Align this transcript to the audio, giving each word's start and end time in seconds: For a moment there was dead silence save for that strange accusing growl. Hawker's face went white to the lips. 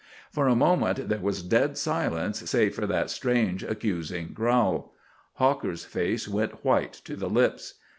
For 0.31 0.47
a 0.47 0.55
moment 0.55 1.09
there 1.09 1.19
was 1.19 1.43
dead 1.43 1.77
silence 1.77 2.49
save 2.49 2.73
for 2.73 2.87
that 2.87 3.11
strange 3.11 3.61
accusing 3.63 4.29
growl. 4.33 4.95
Hawker's 5.33 5.85
face 5.85 6.27
went 6.27 6.65
white 6.65 6.93
to 7.05 7.15
the 7.15 7.29
lips. 7.29 7.75